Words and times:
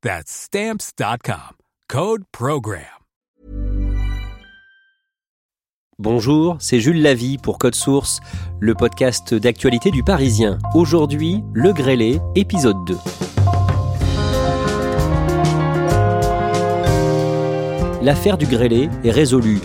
That's 0.00 0.30
Stamps.com. 0.30 1.56
Code 1.88 2.22
Program. 2.30 2.84
Bonjour, 5.98 6.56
c'est 6.60 6.78
Jules 6.78 7.02
Lavie 7.02 7.36
pour 7.36 7.58
Code 7.58 7.74
Source, 7.74 8.20
le 8.60 8.76
podcast 8.76 9.34
d'actualité 9.34 9.90
du 9.90 10.04
Parisien. 10.04 10.58
Aujourd'hui, 10.72 11.42
Le 11.52 11.72
Grêlé, 11.72 12.20
épisode 12.36 12.76
2. 12.86 12.96
L'affaire 18.00 18.38
du 18.38 18.46
Grêlé 18.46 18.88
est 19.02 19.10
résolue. 19.10 19.58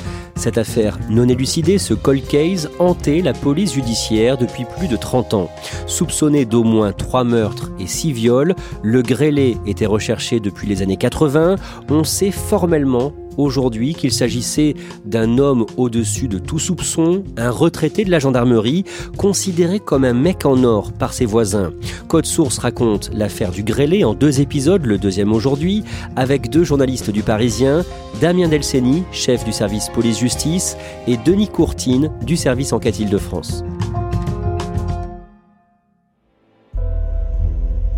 Cette 0.43 0.57
affaire 0.57 0.99
non 1.09 1.29
élucidée, 1.29 1.77
ce 1.77 1.93
cold 1.93 2.27
case, 2.27 2.69
hantait 2.77 3.21
la 3.21 3.31
police 3.31 3.75
judiciaire 3.75 4.37
depuis 4.37 4.65
plus 4.77 4.89
de 4.89 4.97
30 4.97 5.35
ans. 5.35 5.49
Soupçonné 5.87 6.43
d'au 6.43 6.65
moins 6.65 6.91
3 6.91 7.23
meurtres 7.23 7.71
et 7.79 7.87
6 7.87 8.11
viols, 8.11 8.53
le 8.81 9.01
grêlé 9.01 9.55
était 9.65 9.85
recherché 9.85 10.41
depuis 10.41 10.67
les 10.67 10.81
années 10.81 10.97
80. 10.97 11.55
On 11.89 12.03
sait 12.03 12.31
formellement 12.31 13.13
aujourd'hui 13.37 13.93
qu'il 13.93 14.11
s'agissait 14.11 14.75
d'un 15.05 15.37
homme 15.37 15.65
au-dessus 15.77 16.27
de 16.27 16.39
tout 16.39 16.59
soupçon, 16.59 17.23
un 17.37 17.49
retraité 17.49 18.05
de 18.05 18.11
la 18.11 18.19
gendarmerie, 18.19 18.83
considéré 19.17 19.79
comme 19.79 20.03
un 20.03 20.13
mec 20.13 20.45
en 20.45 20.63
or 20.63 20.91
par 20.91 21.13
ses 21.13 21.25
voisins. 21.25 21.71
Code 22.07 22.25
Source 22.25 22.57
raconte 22.57 23.09
l'affaire 23.13 23.51
du 23.51 23.63
grêlé 23.63 24.03
en 24.03 24.13
deux 24.13 24.41
épisodes, 24.41 24.85
le 24.85 24.97
deuxième 24.97 25.33
aujourd'hui, 25.33 25.83
avec 26.15 26.49
deux 26.49 26.63
journalistes 26.63 27.09
du 27.09 27.23
Parisien, 27.23 27.83
Damien 28.21 28.47
Delceni, 28.47 29.03
chef 29.11 29.43
du 29.43 29.51
service 29.51 29.89
police-justice, 29.89 30.77
et 31.07 31.17
Denis 31.17 31.47
Courtine, 31.47 32.11
du 32.25 32.37
service 32.37 32.73
enquête 32.73 32.99
Île-de-France. 32.99 33.63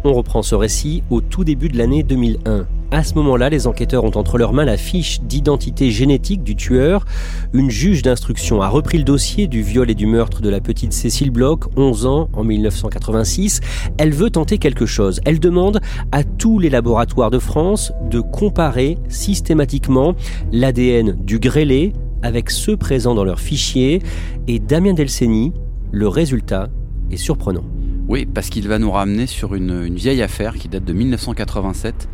On 0.08 0.14
reprend 0.14 0.44
ce 0.44 0.54
récit 0.54 1.02
au 1.10 1.20
tout 1.20 1.44
début 1.44 1.68
de 1.68 1.80
l'année 1.80 2.04
2001. 2.04 2.68
À 2.92 3.04
ce 3.04 3.16
moment-là, 3.16 3.50
les 3.50 3.66
enquêteurs 3.66 4.04
ont 4.04 4.12
entre 4.16 4.38
leurs 4.38 4.54
mains 4.54 4.64
la 4.64 4.78
fiche 4.78 5.20
d'identité 5.22 5.90
génétique 5.90 6.44
du 6.44 6.56
tueur. 6.56 7.06
Une 7.54 7.72
juge 7.72 8.04
d'instruction 8.04 8.62
a 8.62 8.68
repris 8.68 9.00
le 9.00 9.04
dossier 9.04 9.48
du 9.48 9.64
viol 9.64 9.90
et 9.90 9.96
du 9.96 10.06
meurtre 10.06 10.44
de 10.44 10.50
la 10.50 10.60
petite 10.60 10.94
Cécile 10.94 11.32
Bloch, 11.32 11.62
11 11.76 12.06
ans, 12.06 12.30
en 12.34 12.44
1986. 12.44 13.62
Elle 13.98 14.14
veut 14.14 14.30
tenter 14.30 14.60
quelque 14.60 14.86
chose. 14.86 15.22
Elle 15.26 15.40
demande 15.40 15.82
à 16.12 16.24
tous 16.24 16.60
les 16.60 16.70
laboratoires 16.70 17.32
de 17.32 17.40
France 17.40 17.92
de 18.08 18.20
comparer 18.20 19.00
systématiquement 19.10 20.14
l'ADN 20.52 21.18
du 21.20 21.40
grêlé 21.40 21.94
avec 22.22 22.52
ceux 22.52 22.78
présents 22.78 23.16
dans 23.16 23.24
leur 23.24 23.40
fichier. 23.40 24.04
Et 24.48 24.60
Damien 24.60 24.94
Delceni, 24.94 25.52
le 25.92 26.08
résultat 26.08 26.70
est 27.10 27.18
surprenant. 27.18 27.64
Oui, 28.08 28.28
parce 28.28 28.50
qu'il 28.50 28.68
va 28.68 28.78
nous 28.78 28.92
ramener 28.92 29.26
sur 29.26 29.56
une, 29.56 29.96
vieille 29.96 30.22
affaire 30.22 30.56
qui 30.56 30.68
date 30.68 30.86
de 30.86 30.94
1987, 30.94 32.08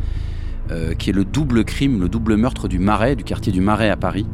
euh, 0.70 0.94
qui 0.94 1.10
est 1.10 1.12
le 1.12 1.26
double 1.26 1.64
crime, 1.64 2.00
le 2.00 2.08
double 2.08 2.36
meurtre 2.36 2.66
du 2.66 2.78
Marais, 2.78 3.14
du 3.14 3.24
quartier 3.24 3.52
du 3.52 3.60
Marais 3.60 3.90
à 3.90 3.96
Paris. 3.96 4.26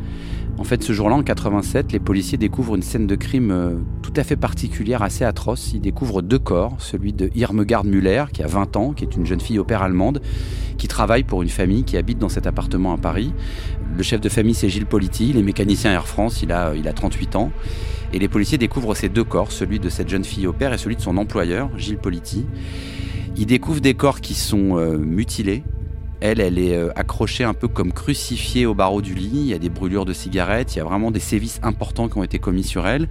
En 0.56 0.64
fait, 0.64 0.84
ce 0.84 0.92
jour-là, 0.92 1.16
en 1.16 1.22
87, 1.22 1.90
les 1.92 1.98
policiers 1.98 2.38
découvrent 2.38 2.76
une 2.76 2.82
scène 2.82 3.08
de 3.08 3.14
crime 3.16 3.50
euh, 3.50 3.74
tout 4.02 4.12
à 4.14 4.22
fait 4.22 4.36
particulière, 4.36 5.02
assez 5.02 5.24
atroce. 5.24 5.72
Ils 5.72 5.80
découvrent 5.80 6.22
deux 6.22 6.38
corps, 6.38 6.76
celui 6.78 7.12
de 7.12 7.28
Irmegard 7.34 7.84
Müller, 7.84 8.26
qui 8.32 8.44
a 8.44 8.46
20 8.46 8.76
ans, 8.76 8.92
qui 8.92 9.02
est 9.02 9.16
une 9.16 9.26
jeune 9.26 9.40
fille 9.40 9.58
au 9.58 9.64
père 9.64 9.82
allemande, 9.82 10.20
qui 10.76 10.86
travaille 10.86 11.24
pour 11.24 11.42
une 11.42 11.48
famille 11.48 11.82
qui 11.82 11.96
habite 11.96 12.18
dans 12.18 12.28
cet 12.28 12.46
appartement 12.46 12.92
à 12.92 12.98
Paris. 12.98 13.32
Le 13.96 14.02
chef 14.04 14.20
de 14.20 14.28
famille, 14.28 14.54
c'est 14.54 14.68
Gilles 14.68 14.86
Politi, 14.86 15.30
il 15.30 15.38
est 15.38 15.42
mécanicien 15.42 15.92
Air 15.92 16.06
France, 16.06 16.40
il 16.40 16.52
a, 16.52 16.74
il 16.76 16.86
a 16.86 16.92
38 16.92 17.34
ans. 17.34 17.50
Et 18.12 18.18
les 18.18 18.28
policiers 18.28 18.58
découvrent 18.58 18.94
ces 18.94 19.08
deux 19.08 19.24
corps, 19.24 19.52
celui 19.52 19.78
de 19.78 19.88
cette 19.88 20.08
jeune 20.08 20.24
fille 20.24 20.46
au 20.46 20.52
père 20.52 20.72
et 20.72 20.78
celui 20.78 20.96
de 20.96 21.00
son 21.00 21.16
employeur, 21.16 21.70
Gilles 21.76 21.98
Politi. 21.98 22.46
Ils 23.36 23.46
découvrent 23.46 23.80
des 23.80 23.94
corps 23.94 24.20
qui 24.20 24.34
sont 24.34 24.78
euh, 24.78 24.96
mutilés, 24.96 25.62
elle, 26.20 26.40
elle 26.40 26.58
est 26.58 26.76
euh, 26.76 26.90
accrochée 26.96 27.44
un 27.44 27.54
peu 27.54 27.68
comme 27.68 27.92
crucifiée 27.92 28.66
au 28.66 28.74
barreau 28.74 29.02
du 29.02 29.14
lit. 29.14 29.30
Il 29.32 29.46
y 29.46 29.54
a 29.54 29.58
des 29.58 29.68
brûlures 29.68 30.04
de 30.04 30.12
cigarettes, 30.12 30.74
il 30.74 30.78
y 30.78 30.80
a 30.80 30.84
vraiment 30.84 31.10
des 31.10 31.20
sévices 31.20 31.60
importants 31.62 32.08
qui 32.08 32.18
ont 32.18 32.24
été 32.24 32.38
commis 32.38 32.64
sur 32.64 32.86
elle. 32.86 33.08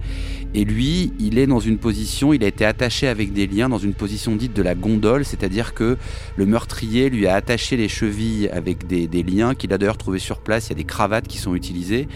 Et 0.54 0.64
lui, 0.64 1.12
il 1.18 1.38
est 1.38 1.46
dans 1.46 1.60
une 1.60 1.78
position, 1.78 2.32
il 2.32 2.44
a 2.44 2.46
été 2.46 2.64
attaché 2.64 3.08
avec 3.08 3.32
des 3.32 3.46
liens 3.46 3.68
dans 3.68 3.78
une 3.78 3.94
position 3.94 4.36
dite 4.36 4.54
de 4.54 4.62
la 4.62 4.74
gondole, 4.74 5.24
c'est-à-dire 5.24 5.74
que 5.74 5.96
le 6.36 6.46
meurtrier 6.46 7.10
lui 7.10 7.26
a 7.26 7.34
attaché 7.34 7.76
les 7.76 7.88
chevilles 7.88 8.48
avec 8.48 8.86
des, 8.86 9.06
liens 9.22 9.54
qu'il 9.54 9.72
a 9.72 9.78
d'ailleurs 9.78 9.98
trouvé 9.98 10.18
sur 10.18 10.38
place. 10.38 10.66
Il 10.66 10.70
y 10.70 10.72
a 10.72 10.76
des 10.76 10.84
cravates 10.84 11.26
qui 11.26 11.38
sont 11.38 11.54
utilisées. 11.54 12.08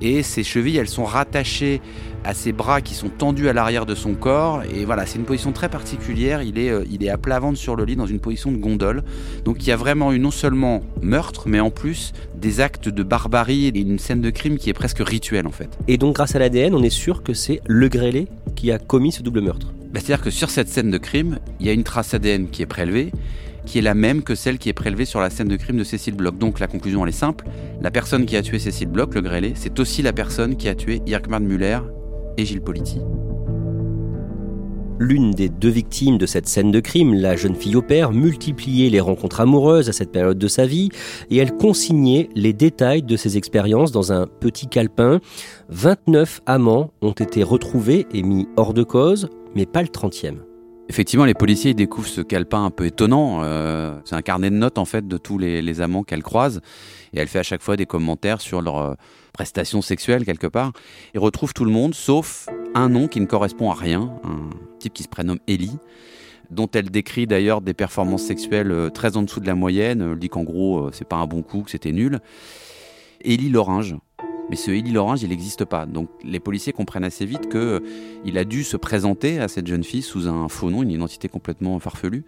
Et 0.00 0.22
ces 0.22 0.42
chevilles, 0.42 0.76
elles 0.76 0.88
sont 0.88 1.04
rattachées 1.04 1.80
à 2.22 2.34
ses 2.34 2.52
bras 2.52 2.80
qui 2.82 2.94
sont 2.94 3.08
tendus 3.08 3.48
à 3.48 3.52
l'arrière 3.52 3.86
de 3.86 3.94
son 3.94 4.14
corps. 4.14 4.62
Et 4.74 4.84
voilà, 4.84 5.06
c'est 5.06 5.18
une 5.18 5.24
position 5.24 5.52
très 5.52 5.68
particulière. 5.68 6.42
Il 6.42 6.58
est, 6.58 6.70
euh, 6.70 6.84
il 6.90 7.02
est 7.02 7.08
à 7.08 7.16
plat 7.16 7.38
ventre 7.38 7.58
sur 7.58 7.76
le 7.76 7.84
lit 7.84 7.96
dans 7.96 8.06
une 8.06 8.20
position 8.20 8.52
de 8.52 8.58
gondole. 8.58 9.02
Donc 9.44 9.56
il 9.60 9.68
y 9.68 9.72
a 9.72 9.76
vraiment 9.76 10.12
non 10.12 10.30
seulement 10.40 10.82
meurtre, 11.02 11.44
mais 11.46 11.60
en 11.60 11.70
plus 11.70 12.12
des 12.34 12.60
actes 12.60 12.88
de 12.88 13.02
barbarie 13.02 13.66
et 13.66 13.78
une 13.78 13.98
scène 13.98 14.22
de 14.22 14.30
crime 14.30 14.56
qui 14.56 14.70
est 14.70 14.74
presque 14.74 15.00
rituelle 15.00 15.46
en 15.46 15.50
fait. 15.50 15.68
Et 15.86 15.98
donc 15.98 16.14
grâce 16.14 16.34
à 16.34 16.38
l'ADN, 16.38 16.74
on 16.74 16.82
est 16.82 16.88
sûr 16.88 17.22
que 17.22 17.34
c'est 17.34 17.60
le 17.66 17.88
grêlé 17.88 18.26
qui 18.56 18.72
a 18.72 18.78
commis 18.78 19.12
ce 19.12 19.22
double 19.22 19.42
meurtre. 19.42 19.72
Bah, 19.92 20.00
c'est-à-dire 20.00 20.24
que 20.24 20.30
sur 20.30 20.48
cette 20.48 20.68
scène 20.68 20.90
de 20.90 20.98
crime, 20.98 21.38
il 21.60 21.66
y 21.66 21.68
a 21.68 21.72
une 21.72 21.84
trace 21.84 22.14
ADN 22.14 22.48
qui 22.48 22.62
est 22.62 22.66
prélevée 22.66 23.12
qui 23.66 23.78
est 23.78 23.82
la 23.82 23.94
même 23.94 24.22
que 24.22 24.34
celle 24.34 24.58
qui 24.58 24.70
est 24.70 24.72
prélevée 24.72 25.04
sur 25.04 25.20
la 25.20 25.28
scène 25.28 25.48
de 25.48 25.56
crime 25.56 25.76
de 25.76 25.84
Cécile 25.84 26.14
Bloch. 26.14 26.38
Donc 26.38 26.58
la 26.58 26.66
conclusion 26.66 27.04
elle 27.04 27.10
est 27.10 27.12
simple, 27.12 27.44
la 27.82 27.90
personne 27.90 28.24
qui 28.24 28.34
a 28.36 28.42
tué 28.42 28.58
Cécile 28.58 28.88
Bloch, 28.88 29.14
le 29.14 29.20
grêlé, 29.20 29.52
c'est 29.54 29.78
aussi 29.78 30.00
la 30.00 30.14
personne 30.14 30.56
qui 30.56 30.68
a 30.68 30.74
tué 30.74 31.02
Irkman 31.06 31.40
Müller 31.40 31.80
et 32.38 32.46
Gilles 32.46 32.62
Politi. 32.62 32.98
L'une 35.02 35.30
des 35.30 35.48
deux 35.48 35.70
victimes 35.70 36.18
de 36.18 36.26
cette 36.26 36.46
scène 36.46 36.70
de 36.70 36.78
crime, 36.78 37.14
la 37.14 37.34
jeune 37.34 37.54
fille 37.54 37.74
au 37.74 37.80
père, 37.80 38.12
multipliait 38.12 38.90
les 38.90 39.00
rencontres 39.00 39.40
amoureuses 39.40 39.88
à 39.88 39.94
cette 39.94 40.12
période 40.12 40.36
de 40.36 40.46
sa 40.46 40.66
vie 40.66 40.90
et 41.30 41.38
elle 41.38 41.56
consignait 41.56 42.28
les 42.34 42.52
détails 42.52 43.02
de 43.02 43.16
ses 43.16 43.38
expériences 43.38 43.92
dans 43.92 44.12
un 44.12 44.26
petit 44.26 44.66
calepin. 44.66 45.20
29 45.70 46.42
amants 46.44 46.90
ont 47.00 47.12
été 47.12 47.42
retrouvés 47.42 48.06
et 48.12 48.22
mis 48.22 48.46
hors 48.58 48.74
de 48.74 48.82
cause, 48.82 49.30
mais 49.54 49.64
pas 49.64 49.80
le 49.80 49.88
30e. 49.88 50.34
Effectivement, 50.90 51.24
les 51.24 51.32
policiers 51.32 51.72
découvrent 51.72 52.06
ce 52.06 52.20
calepin 52.20 52.66
un 52.66 52.70
peu 52.70 52.84
étonnant. 52.84 53.40
Euh, 53.42 53.98
c'est 54.04 54.16
un 54.16 54.22
carnet 54.22 54.50
de 54.50 54.56
notes 54.56 54.76
en 54.76 54.84
fait 54.84 55.08
de 55.08 55.16
tous 55.16 55.38
les, 55.38 55.80
amants 55.80 56.02
qu'elle 56.02 56.22
croise, 56.22 56.60
et 57.14 57.20
elle 57.20 57.28
fait 57.28 57.38
à 57.38 57.42
chaque 57.42 57.62
fois 57.62 57.78
des 57.78 57.86
commentaires 57.86 58.42
sur 58.42 58.60
leurs 58.60 58.78
euh, 58.78 58.94
prestations 59.32 59.80
sexuelles 59.80 60.26
quelque 60.26 60.46
part. 60.46 60.72
Et 61.14 61.18
retrouve 61.18 61.54
tout 61.54 61.64
le 61.64 61.72
monde, 61.72 61.94
sauf 61.94 62.50
un 62.74 62.90
nom 62.90 63.08
qui 63.08 63.20
ne 63.20 63.26
correspond 63.26 63.70
à 63.70 63.74
rien, 63.74 64.12
type 64.80 64.92
qui 64.92 65.04
se 65.04 65.08
prénomme 65.08 65.38
Ellie, 65.46 65.78
dont 66.50 66.68
elle 66.74 66.90
décrit 66.90 67.26
d'ailleurs 67.26 67.60
des 67.60 67.74
performances 67.74 68.24
sexuelles 68.24 68.72
euh, 68.72 68.90
très 68.90 69.16
en 69.16 69.22
dessous 69.22 69.40
de 69.40 69.46
la 69.46 69.54
moyenne. 69.54 70.00
Elle 70.12 70.18
dit 70.18 70.28
qu'en 70.28 70.42
gros, 70.42 70.90
c'est 70.92 71.06
pas 71.06 71.16
un 71.16 71.26
bon 71.26 71.42
coup, 71.42 71.62
que 71.62 71.70
c'était 71.70 71.92
nul. 71.92 72.18
Ellie 73.22 73.50
Loringe, 73.50 73.96
mais 74.50 74.56
ce 74.56 74.72
Élie 74.72 74.90
Lorange, 74.90 75.22
il 75.22 75.28
n'existe 75.28 75.64
pas. 75.64 75.86
Donc 75.86 76.10
les 76.24 76.40
policiers 76.40 76.72
comprennent 76.72 77.04
assez 77.04 77.24
vite 77.24 77.48
euh, 77.54 77.80
a 78.36 78.44
dû 78.44 78.64
se 78.64 78.76
présenter 78.76 79.38
à 79.38 79.46
cette 79.46 79.68
jeune 79.68 79.84
fille 79.84 80.02
sous 80.02 80.26
un 80.26 80.48
faux 80.48 80.70
nom, 80.70 80.82
une 80.82 80.90
identité 80.90 81.28
complètement 81.28 81.78
farfelue. 81.78 82.24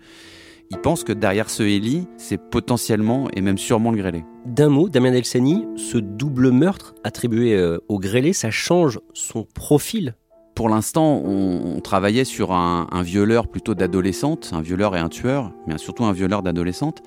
Ils 0.71 0.79
pensent 0.79 1.05
que 1.05 1.13
derrière 1.13 1.51
ce 1.51 1.65
Élie, 1.65 2.07
c'est 2.17 2.39
potentiellement 2.39 3.29
et 3.35 3.41
même 3.41 3.59
sûrement 3.59 3.91
le 3.91 3.99
grêlé. 3.99 4.25
D'un 4.47 4.69
mot, 4.69 4.89
Damien 4.89 5.11
Delceni, 5.11 5.67
ce 5.77 5.99
double 5.99 6.51
meurtre 6.53 6.95
attribué 7.03 7.55
euh, 7.55 7.79
au 7.89 7.99
grêlé, 7.99 8.33
ça 8.33 8.51
change 8.51 9.01
son 9.13 9.45
profil 9.45 10.15
pour 10.55 10.69
l'instant, 10.69 11.23
on, 11.25 11.81
travaillait 11.81 12.25
sur 12.25 12.53
un, 12.53 12.87
violeur 13.03 13.49
plutôt 13.49 13.75
d'adolescente, 13.75 14.51
un 14.53 14.61
violeur 14.61 14.95
et 14.95 14.99
un 14.99 15.09
tueur, 15.09 15.53
mais 15.67 15.79
surtout 15.79 16.05
un 16.05 16.13
violeur 16.13 16.43
d'adolescente. 16.43 17.03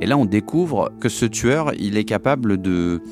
Et 0.00 0.06
là, 0.06 0.16
on 0.16 0.24
découvre 0.24 0.92
que 1.00 1.08
ce 1.08 1.24
tueur, 1.24 1.72
il 1.78 1.96
est 1.96 2.04
capable 2.04 2.60
de, 2.60 3.02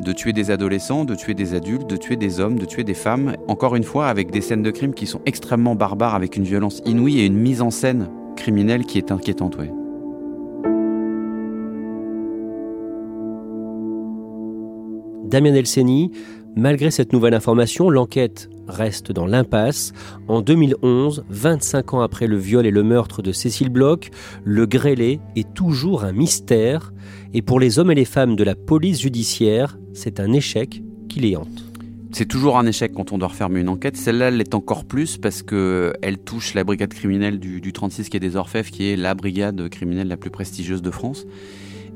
de 0.00 0.12
tuer 0.12 0.32
des 0.32 0.50
adolescents, 0.50 1.04
de 1.04 1.14
tuer 1.14 1.34
des 1.34 1.54
adultes, 1.54 1.88
de 1.88 1.96
tuer 1.96 2.16
des 2.16 2.40
hommes, 2.40 2.58
de 2.58 2.64
tuer 2.64 2.84
des 2.84 2.94
femmes, 2.94 3.36
encore 3.48 3.76
une 3.76 3.84
fois 3.84 4.06
avec 4.06 4.30
des 4.30 4.40
scènes 4.40 4.62
de 4.62 4.70
crime 4.70 4.94
qui 4.94 5.06
sont 5.06 5.20
extrêmement 5.26 5.74
barbares, 5.74 6.14
avec 6.14 6.36
une 6.36 6.44
violence 6.44 6.80
inouïe 6.86 7.20
et 7.20 7.26
une 7.26 7.38
mise 7.38 7.62
en 7.62 7.70
scène 7.70 8.08
criminelle 8.36 8.84
qui 8.84 8.98
est 8.98 9.12
inquiétante. 9.12 9.56
Ouais. 9.56 9.70
Damien 15.30 15.54
Elseni, 15.54 16.10
malgré 16.56 16.90
cette 16.90 17.12
nouvelle 17.12 17.34
information, 17.34 17.88
l'enquête 17.88 18.50
reste 18.66 19.12
dans 19.12 19.26
l'impasse. 19.26 19.92
En 20.26 20.40
2011, 20.40 21.24
25 21.28 21.94
ans 21.94 22.00
après 22.00 22.26
le 22.26 22.36
viol 22.36 22.66
et 22.66 22.72
le 22.72 22.82
meurtre 22.82 23.22
de 23.22 23.30
Cécile 23.30 23.68
Bloch, 23.68 24.10
le 24.42 24.66
grêlé 24.66 25.20
est 25.36 25.54
toujours 25.54 26.02
un 26.02 26.10
mystère. 26.10 26.92
Et 27.32 27.42
pour 27.42 27.60
les 27.60 27.78
hommes 27.78 27.92
et 27.92 27.94
les 27.94 28.04
femmes 28.04 28.34
de 28.34 28.42
la 28.42 28.56
police 28.56 29.02
judiciaire, 29.02 29.78
c'est 29.92 30.18
un 30.18 30.32
échec 30.32 30.82
qui 31.08 31.20
les 31.20 31.36
hante. 31.36 31.64
C'est 32.10 32.26
toujours 32.26 32.58
un 32.58 32.66
échec 32.66 32.92
quand 32.92 33.12
on 33.12 33.18
doit 33.18 33.28
refermer 33.28 33.60
une 33.60 33.68
enquête. 33.68 33.96
Celle-là, 33.96 34.28
elle 34.28 34.38
l'est 34.38 34.54
encore 34.56 34.84
plus 34.84 35.16
parce 35.16 35.44
qu'elle 35.44 36.18
touche 36.24 36.54
la 36.54 36.64
brigade 36.64 36.92
criminelle 36.92 37.38
du, 37.38 37.60
du 37.60 37.72
36 37.72 38.08
qui 38.08 38.16
est 38.16 38.20
des 38.20 38.34
Orfèvres, 38.34 38.70
qui 38.70 38.90
est 38.90 38.96
la 38.96 39.14
brigade 39.14 39.68
criminelle 39.68 40.08
la 40.08 40.16
plus 40.16 40.30
prestigieuse 40.30 40.82
de 40.82 40.90
France, 40.90 41.24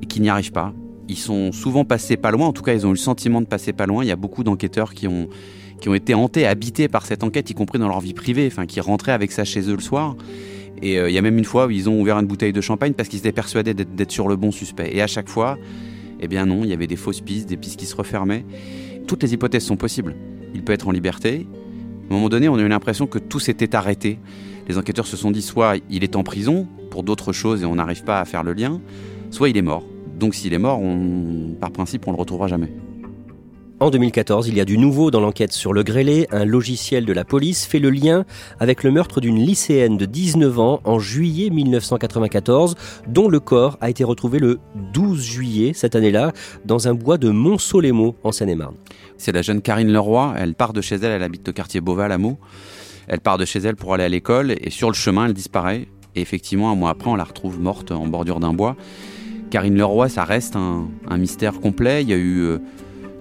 et 0.02 0.06
qui 0.06 0.20
n'y 0.20 0.28
arrive 0.28 0.52
pas. 0.52 0.72
Ils 1.08 1.18
sont 1.18 1.52
souvent 1.52 1.84
passés 1.84 2.16
pas 2.16 2.30
loin, 2.30 2.46
en 2.46 2.52
tout 2.52 2.62
cas 2.62 2.74
ils 2.74 2.86
ont 2.86 2.90
eu 2.90 2.94
le 2.94 2.98
sentiment 2.98 3.40
de 3.40 3.46
passer 3.46 3.72
pas 3.72 3.86
loin. 3.86 4.04
Il 4.04 4.08
y 4.08 4.12
a 4.12 4.16
beaucoup 4.16 4.42
d'enquêteurs 4.42 4.94
qui 4.94 5.06
ont, 5.06 5.28
qui 5.80 5.88
ont 5.88 5.94
été 5.94 6.14
hantés, 6.14 6.46
habités 6.46 6.88
par 6.88 7.04
cette 7.04 7.22
enquête, 7.22 7.50
y 7.50 7.54
compris 7.54 7.78
dans 7.78 7.88
leur 7.88 8.00
vie 8.00 8.14
privée, 8.14 8.46
enfin 8.50 8.66
qui 8.66 8.80
rentraient 8.80 9.12
avec 9.12 9.32
ça 9.32 9.44
chez 9.44 9.68
eux 9.68 9.74
le 9.74 9.82
soir. 9.82 10.16
Et 10.82 10.98
euh, 10.98 11.08
il 11.08 11.14
y 11.14 11.18
a 11.18 11.22
même 11.22 11.38
une 11.38 11.44
fois 11.44 11.66
où 11.66 11.70
ils 11.70 11.88
ont 11.88 12.00
ouvert 12.00 12.18
une 12.18 12.26
bouteille 12.26 12.52
de 12.52 12.60
champagne 12.60 12.94
parce 12.94 13.08
qu'ils 13.08 13.20
étaient 13.20 13.32
persuadés 13.32 13.74
d'être 13.74 14.10
sur 14.12 14.28
le 14.28 14.36
bon 14.36 14.50
suspect. 14.50 14.90
Et 14.94 15.02
à 15.02 15.06
chaque 15.06 15.28
fois, 15.28 15.58
eh 16.20 16.28
bien 16.28 16.46
non, 16.46 16.64
il 16.64 16.70
y 16.70 16.72
avait 16.72 16.86
des 16.86 16.96
fausses 16.96 17.20
pistes, 17.20 17.48
des 17.48 17.56
pistes 17.56 17.78
qui 17.78 17.86
se 17.86 17.96
refermaient. 17.96 18.44
Toutes 19.06 19.22
les 19.22 19.34
hypothèses 19.34 19.64
sont 19.64 19.76
possibles. 19.76 20.14
Il 20.54 20.62
peut 20.62 20.72
être 20.72 20.88
en 20.88 20.92
liberté. 20.92 21.46
À 22.10 22.12
un 22.12 22.16
moment 22.16 22.28
donné, 22.28 22.48
on 22.48 22.56
a 22.56 22.62
eu 22.62 22.68
l'impression 22.68 23.06
que 23.06 23.18
tout 23.18 23.40
s'était 23.40 23.74
arrêté. 23.74 24.18
Les 24.68 24.78
enquêteurs 24.78 25.06
se 25.06 25.16
sont 25.16 25.30
dit 25.30 25.42
soit 25.42 25.76
il 25.90 26.04
est 26.04 26.16
en 26.16 26.22
prison 26.22 26.66
pour 26.90 27.02
d'autres 27.02 27.32
choses 27.32 27.62
et 27.62 27.66
on 27.66 27.74
n'arrive 27.74 28.04
pas 28.04 28.20
à 28.20 28.24
faire 28.24 28.42
le 28.42 28.52
lien, 28.52 28.80
soit 29.30 29.48
il 29.48 29.56
est 29.56 29.62
mort. 29.62 29.84
Donc 30.18 30.34
s'il 30.34 30.52
est 30.54 30.58
mort, 30.58 30.80
on, 30.80 31.54
par 31.60 31.70
principe, 31.70 32.06
on 32.06 32.12
le 32.12 32.18
retrouvera 32.18 32.48
jamais. 32.48 32.72
En 33.80 33.90
2014, 33.90 34.46
il 34.48 34.56
y 34.56 34.60
a 34.60 34.64
du 34.64 34.78
nouveau 34.78 35.10
dans 35.10 35.20
l'enquête 35.20 35.52
sur 35.52 35.72
le 35.72 35.82
grêlé. 35.82 36.28
Un 36.30 36.44
logiciel 36.44 37.04
de 37.04 37.12
la 37.12 37.24
police 37.24 37.66
fait 37.66 37.80
le 37.80 37.90
lien 37.90 38.24
avec 38.60 38.84
le 38.84 38.92
meurtre 38.92 39.20
d'une 39.20 39.36
lycéenne 39.36 39.96
de 39.96 40.06
19 40.06 40.58
ans 40.60 40.80
en 40.84 41.00
juillet 41.00 41.50
1994, 41.50 42.76
dont 43.08 43.28
le 43.28 43.40
corps 43.40 43.76
a 43.80 43.90
été 43.90 44.04
retrouvé 44.04 44.38
le 44.38 44.60
12 44.92 45.20
juillet 45.20 45.72
cette 45.74 45.96
année-là 45.96 46.32
dans 46.64 46.86
un 46.86 46.94
bois 46.94 47.18
de 47.18 47.30
Montsolémo 47.30 48.14
en 48.22 48.30
Seine-et-Marne. 48.30 48.76
C'est 49.18 49.32
la 49.32 49.42
jeune 49.42 49.60
Karine 49.60 49.92
Leroy. 49.92 50.34
Elle 50.38 50.54
part 50.54 50.72
de 50.72 50.80
chez 50.80 50.94
elle, 50.94 51.10
elle 51.10 51.22
habite 51.24 51.48
au 51.48 51.52
quartier 51.52 51.80
Beauval 51.80 52.12
à 52.12 52.18
Meaux. 52.18 52.38
Elle 53.08 53.20
part 53.20 53.38
de 53.38 53.44
chez 53.44 53.58
elle 53.58 53.76
pour 53.76 53.92
aller 53.92 54.04
à 54.04 54.08
l'école 54.08 54.52
et 54.52 54.70
sur 54.70 54.88
le 54.88 54.94
chemin, 54.94 55.26
elle 55.26 55.34
disparaît. 55.34 55.88
Et 56.14 56.20
effectivement, 56.20 56.70
un 56.70 56.76
mois 56.76 56.90
après, 56.90 57.10
on 57.10 57.16
la 57.16 57.24
retrouve 57.24 57.60
morte 57.60 57.90
en 57.90 58.06
bordure 58.06 58.38
d'un 58.38 58.54
bois. 58.54 58.76
Karine 59.54 59.76
Leroy, 59.76 60.08
ça 60.08 60.24
reste 60.24 60.56
un, 60.56 60.88
mystère 61.16 61.60
complet. 61.60 62.02
Il 62.02 62.08
y 62.08 62.12
a 62.12 62.16
eu 62.16 62.40
euh, 62.40 62.58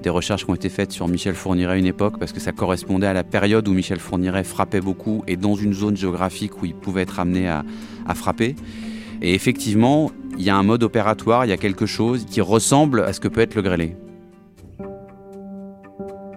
des 0.01 0.09
recherches 0.09 0.45
qui 0.45 0.49
ont 0.49 0.55
été 0.55 0.67
faites 0.67 0.91
sur 0.91 1.07
Michel 1.07 1.35
Fourniret 1.35 1.73
à 1.73 1.77
une 1.77 1.85
époque 1.85 2.17
parce 2.17 2.33
que 2.33 2.39
ça 2.39 2.51
correspondait 2.51 3.05
à 3.05 3.13
la 3.13 3.23
période 3.23 3.67
où 3.67 3.71
Michel 3.71 3.99
Fourniret 3.99 4.43
frappait 4.43 4.81
beaucoup 4.81 5.23
et 5.27 5.37
dans 5.37 5.53
une 5.53 5.73
zone 5.73 5.95
géographique 5.95 6.59
où 6.59 6.65
il 6.65 6.73
pouvait 6.73 7.03
être 7.03 7.19
amené 7.19 7.47
à, 7.47 7.63
frapper. 8.15 8.55
Et 9.21 9.35
effectivement, 9.35 10.09
il 10.39 10.43
y 10.43 10.49
a 10.49 10.55
un 10.55 10.63
mode 10.63 10.81
opératoire, 10.81 11.45
il 11.45 11.49
y 11.49 11.51
a 11.53 11.57
quelque 11.57 11.85
chose 11.85 12.25
qui 12.25 12.41
ressemble 12.41 13.01
à 13.03 13.13
ce 13.13 13.19
que 13.19 13.27
peut 13.27 13.41
être 13.41 13.53
le 13.53 13.61
grêlé. 13.61 13.95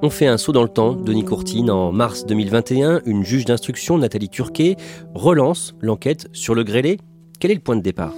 On 0.02 0.10
fait 0.10 0.26
un 0.26 0.36
saut 0.36 0.52
dans 0.52 0.62
le 0.62 0.68
temps. 0.68 0.92
Denis 0.92 1.24
Courtine, 1.24 1.70
en 1.70 1.90
mars 1.90 2.26
2021, 2.26 3.00
une 3.06 3.24
juge 3.24 3.46
d'instruction, 3.46 3.96
Nathalie 3.96 4.28
Turquet, 4.28 4.76
relance 5.14 5.74
l'enquête 5.80 6.28
sur 6.34 6.54
le 6.54 6.64
grêlé. 6.64 6.98
Quel 7.40 7.50
est 7.50 7.54
le 7.54 7.60
point 7.60 7.76
de 7.76 7.80
départ? 7.80 8.12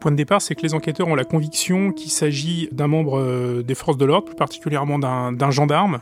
Point 0.00 0.10
de 0.10 0.16
départ, 0.16 0.42
c'est 0.42 0.54
que 0.54 0.62
les 0.62 0.74
enquêteurs 0.74 1.06
ont 1.08 1.14
la 1.14 1.24
conviction 1.24 1.92
qu'il 1.92 2.10
s'agit 2.10 2.68
d'un 2.72 2.88
membre 2.88 3.20
euh, 3.20 3.62
des 3.62 3.74
forces 3.74 3.96
de 3.96 4.04
l'ordre, 4.04 4.26
plus 4.26 4.36
particulièrement 4.36 4.98
d'un 4.98 5.50
gendarme. 5.50 6.00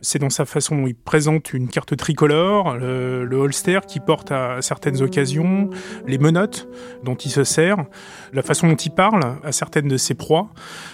C'est 0.00 0.20
dans 0.20 0.30
sa 0.30 0.44
façon 0.44 0.76
dont 0.76 0.86
il 0.86 0.94
présente 0.94 1.52
une 1.52 1.68
carte 1.68 1.96
tricolore, 1.96 2.76
le, 2.76 3.24
le, 3.24 3.36
holster 3.36 3.80
qui 3.88 3.98
porte 3.98 4.30
à 4.30 4.62
certaines 4.62 5.02
occasions, 5.02 5.70
les 6.06 6.18
menottes 6.18 6.68
dont 7.02 7.16
il 7.16 7.30
se 7.30 7.42
sert, 7.42 7.78
la 8.32 8.42
façon 8.42 8.68
dont 8.68 8.76
il 8.76 8.90
parle 8.90 9.38
à 9.42 9.50
certaines 9.50 9.88
de 9.88 9.96
ses 9.96 10.14
proies. 10.14 10.48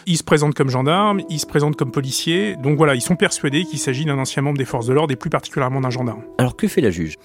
Il 0.06 0.16
se 0.16 0.24
présente 0.24 0.54
comme 0.54 0.70
gendarme, 0.70 1.20
il 1.28 1.38
se 1.38 1.46
présente 1.46 1.76
comme 1.76 1.90
policier. 1.90 2.56
Donc 2.56 2.78
voilà, 2.78 2.94
ils 2.94 3.02
sont 3.02 3.16
persuadés 3.16 3.64
qu'il 3.64 3.78
s'agit 3.78 4.04
d'un 4.04 4.18
ancien 4.18 4.42
membre 4.42 4.58
des 4.58 4.64
forces 4.64 4.86
de 4.86 4.94
l'ordre 4.94 5.12
et 5.12 5.16
plus 5.16 5.30
particulièrement 5.30 5.80
d'un 5.80 5.90
gendarme. 5.90 6.22
Alors 6.38 6.56
que 6.56 6.68
fait 6.68 6.80
la 6.80 6.90
juge? 6.90 7.16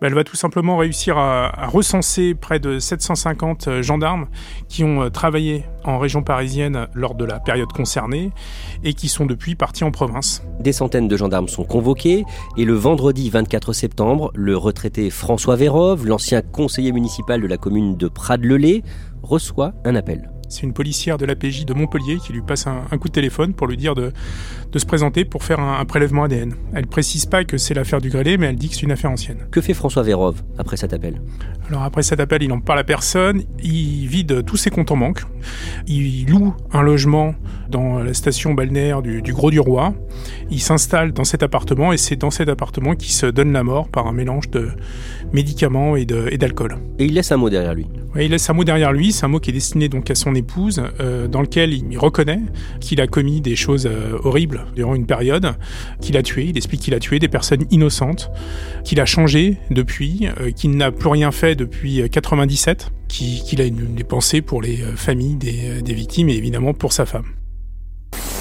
Ben, 0.00 0.08
Elle 0.08 0.14
va 0.14 0.24
tout 0.24 0.36
simplement 0.36 0.76
réussir 0.76 1.18
à, 1.18 1.64
à 1.64 1.66
recenser 1.66 2.34
près 2.34 2.60
de 2.60 2.78
750 2.78 3.68
euh, 3.68 3.82
gendarmes 3.82 4.26
qui 4.68 4.84
ont 4.84 5.02
euh, 5.02 5.10
travaillé 5.10 5.64
en 5.84 5.98
région 5.98 6.22
parisienne 6.22 6.86
lors 6.94 7.14
de 7.14 7.24
la 7.24 7.40
période 7.40 7.72
concernée 7.72 8.30
et 8.84 8.94
qui 8.94 9.08
sont 9.08 9.26
depuis 9.26 9.54
partis 9.54 9.84
en 9.84 9.90
province. 9.90 10.42
Des 10.60 10.72
centaines 10.72 11.08
de 11.08 11.16
gendarmes 11.16 11.48
sont 11.48 11.64
convoqués 11.64 12.24
et 12.56 12.64
le 12.64 12.74
vendredi 12.74 13.30
24 13.30 13.72
septembre, 13.72 14.30
le 14.34 14.56
retraité 14.56 15.10
François 15.10 15.56
Vérove, 15.56 16.06
l'ancien 16.06 16.42
conseiller 16.42 16.92
municipal 16.92 17.40
de 17.40 17.46
la 17.46 17.56
commune 17.56 17.96
de 17.96 18.08
Prades-le-Lay, 18.08 18.82
reçoit 19.22 19.72
un 19.84 19.94
appel. 19.94 20.30
C'est 20.48 20.62
une 20.62 20.72
policière 20.72 21.18
de 21.18 21.26
l'APJ 21.26 21.64
de 21.64 21.74
Montpellier 21.74 22.18
qui 22.24 22.32
lui 22.32 22.42
passe 22.42 22.66
un, 22.66 22.98
coup 22.98 23.08
de 23.08 23.12
téléphone 23.12 23.52
pour 23.54 23.66
lui 23.66 23.76
dire 23.76 23.94
de, 23.94 24.12
de 24.72 24.78
se 24.78 24.86
présenter 24.86 25.24
pour 25.24 25.44
faire 25.44 25.60
un, 25.60 25.84
prélèvement 25.84 26.24
ADN. 26.24 26.54
Elle 26.74 26.86
précise 26.86 27.26
pas 27.26 27.44
que 27.44 27.58
c'est 27.58 27.74
l'affaire 27.74 28.00
du 28.00 28.08
grêlé, 28.08 28.38
mais 28.38 28.46
elle 28.46 28.56
dit 28.56 28.68
que 28.68 28.74
c'est 28.74 28.82
une 28.82 28.92
affaire 28.92 29.10
ancienne. 29.10 29.46
Que 29.50 29.60
fait 29.60 29.74
François 29.74 30.02
Vérove 30.02 30.42
après 30.58 30.76
cet 30.76 30.92
appel? 30.92 31.20
Alors 31.68 31.82
après 31.82 32.02
cet 32.02 32.20
appel, 32.20 32.42
il 32.42 32.48
n'en 32.48 32.60
parle 32.60 32.78
à 32.78 32.84
personne, 32.84 33.42
il 33.62 34.06
vide 34.06 34.44
tous 34.44 34.56
ses 34.56 34.70
comptes 34.70 34.90
en 34.90 34.96
banque, 34.96 35.22
il 35.86 36.26
loue 36.26 36.54
un 36.72 36.82
logement 36.82 37.34
dans 37.68 37.98
la 37.98 38.14
station 38.14 38.54
balnéaire 38.54 39.02
du, 39.02 39.32
Gros 39.32 39.50
du 39.50 39.60
Roi, 39.60 39.94
il 40.50 40.60
s'installe 40.60 41.12
dans 41.12 41.24
cet 41.24 41.42
appartement 41.42 41.92
et 41.92 41.96
c'est 41.96 42.16
dans 42.16 42.30
cet 42.30 42.48
appartement 42.48 42.94
qu'il 42.94 43.12
se 43.12 43.26
donne 43.26 43.52
la 43.52 43.62
mort 43.62 43.88
par 43.88 44.06
un 44.06 44.12
mélange 44.12 44.50
de 44.50 44.70
médicaments 45.32 45.96
et 45.96 46.04
d'alcool. 46.04 46.78
Et, 46.98 47.04
et 47.04 47.06
il 47.06 47.14
laisse 47.14 47.32
un 47.32 47.36
mot 47.36 47.50
derrière 47.50 47.74
lui. 47.74 47.86
Il 48.16 48.30
laisse 48.30 48.48
un 48.50 48.54
mot 48.54 48.64
derrière 48.64 48.92
lui, 48.92 49.12
c'est 49.12 49.24
un 49.26 49.28
mot 49.28 49.38
qui 49.38 49.50
est 49.50 49.52
destiné 49.52 49.88
donc 49.88 50.10
à 50.10 50.14
son 50.14 50.34
épouse, 50.34 50.82
euh, 51.00 51.28
dans 51.28 51.40
lequel 51.40 51.72
il 51.72 51.98
reconnaît 51.98 52.40
qu'il 52.80 53.00
a 53.00 53.06
commis 53.06 53.40
des 53.40 53.54
choses 53.54 53.86
euh, 53.86 54.18
horribles 54.24 54.64
durant 54.74 54.94
une 54.94 55.06
période, 55.06 55.54
qu'il 56.00 56.16
a 56.16 56.22
tué, 56.22 56.46
il 56.46 56.56
explique 56.56 56.80
qu'il 56.80 56.94
a 56.94 57.00
tué 57.00 57.18
des 57.18 57.28
personnes 57.28 57.64
innocentes, 57.70 58.30
qu'il 58.82 59.00
a 59.00 59.06
changé 59.06 59.58
depuis, 59.70 60.28
euh, 60.40 60.50
qu'il 60.50 60.76
n'a 60.76 60.90
plus 60.90 61.08
rien 61.08 61.30
fait 61.30 61.54
depuis 61.54 62.02
97, 62.10 62.90
qu'il 63.08 63.60
a 63.60 63.64
une, 63.64 63.94
des 63.94 64.04
pensées 64.04 64.42
pour 64.42 64.62
les 64.62 64.78
familles 64.96 65.36
des, 65.36 65.82
des 65.82 65.94
victimes 65.94 66.28
et 66.28 66.34
évidemment 66.34 66.74
pour 66.74 66.92
sa 66.92 67.06
femme 67.06 67.37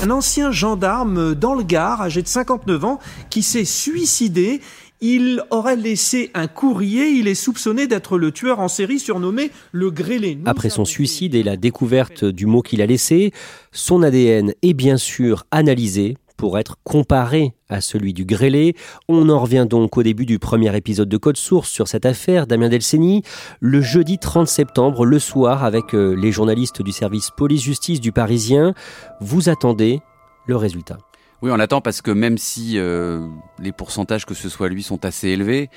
un 0.04 0.12
ancien 0.12 0.52
gendarme 0.52 1.34
dans 1.34 1.54
le 1.54 1.64
Gard, 1.64 2.02
âgé 2.02 2.22
de 2.22 2.28
59 2.28 2.86
ans, 2.86 3.00
qui 3.30 3.42
s'est 3.42 3.66
suicidé. 3.66 4.62
Il 5.00 5.44
aurait 5.52 5.76
laissé 5.76 6.32
un 6.34 6.48
courrier, 6.48 7.10
il 7.10 7.28
est 7.28 7.36
soupçonné 7.36 7.86
d'être 7.86 8.18
le 8.18 8.32
tueur 8.32 8.60
en 8.60 8.68
série 8.68 9.00
surnommé 9.00 9.52
le 9.72 9.92
grêlé. 9.92 10.40
Après 10.46 10.70
son 10.70 10.86
suicide 10.86 11.36
et 11.36 11.44
la 11.44 11.56
découverte 11.56 12.26
du 12.26 12.48
mot 12.48 12.62
qu'il 12.62 12.82
a 12.82 12.88
laissé, 12.88 13.32
son 13.72 14.02
ADN 14.02 14.54
est 14.64 14.74
bien 14.74 14.98
sûr 14.98 15.46
analysé 15.52 16.18
pour 16.38 16.58
être 16.58 16.78
comparé 16.84 17.54
à 17.70 17.82
celui 17.82 18.14
du 18.14 18.26
grêlé. 18.26 18.76
On 19.10 19.30
en 19.30 19.40
revient 19.40 19.66
donc 19.70 19.98
au 19.98 20.04
début 20.04 20.26
du 20.26 20.40
premier 20.40 20.76
épisode 20.76 21.10
de 21.10 21.18
Code 21.18 21.38
Source 21.38 21.70
sur 21.70 21.88
cette 21.88 22.06
affaire, 22.06 22.48
Damien 22.48 22.70
Delceni, 22.70 23.24
le 23.60 23.82
jeudi 23.82 24.18
30 24.18 24.48
septembre, 24.48 25.06
le 25.06 25.20
soir, 25.20 25.64
avec 25.64 25.94
euh, 25.94 26.14
les 26.14 26.32
journalistes 26.32 26.82
du 26.82 26.92
service 26.92 27.32
police-justice 27.36 28.00
du 28.00 28.12
Parisien. 28.12 28.74
Vous 29.20 29.50
attendez 29.50 30.00
le 30.46 30.56
résultat. 30.56 31.07
Oui, 31.44 31.52
on 31.52 31.56
l'attend 31.56 31.82
parce 31.82 32.02
que 32.02 32.10
même 32.10 32.40
si 32.40 32.80
euh, 32.80 33.28
les 33.60 33.72
pourcentages 33.72 34.26
que 34.26 34.34
ce 34.34 34.50
soit 34.50 34.70
lui 34.70 34.82
sont 34.82 35.06
assez 35.06 35.28
élevés, 35.28 35.70